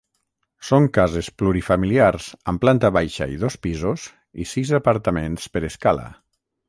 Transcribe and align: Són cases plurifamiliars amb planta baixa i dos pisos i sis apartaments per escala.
Són 0.69 0.85
cases 0.95 1.27
plurifamiliars 1.41 2.29
amb 2.53 2.63
planta 2.65 2.91
baixa 2.97 3.27
i 3.35 3.37
dos 3.43 3.59
pisos 3.67 4.07
i 4.45 4.49
sis 4.55 4.73
apartaments 4.79 5.47
per 5.57 5.63
escala. 5.69 6.09